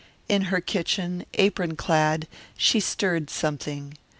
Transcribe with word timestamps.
In 0.27 0.45
her 0.45 0.61
kitchen, 0.61 1.27
apron 1.35 1.75
clad, 1.75 2.27
she 2.57 2.79
stirred 2.79 3.29
something. 3.29 3.99